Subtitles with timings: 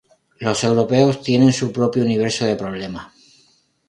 [0.39, 3.11] Los europeos tienen su propio universo de problemas.